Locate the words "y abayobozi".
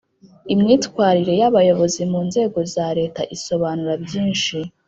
1.41-2.01